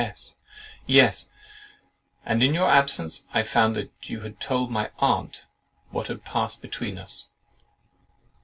S. 0.01 0.33
"Yes, 0.87 1.29
and 2.25 2.41
in 2.41 2.55
your 2.55 2.67
absence 2.67 3.27
I 3.35 3.43
found 3.43 3.75
that 3.75 3.91
you 4.09 4.21
had 4.21 4.39
told 4.39 4.71
my 4.71 4.89
aunt 4.97 5.45
what 5.91 6.07
had 6.07 6.25
passed 6.25 6.59
between 6.59 6.97
us." 6.97 7.29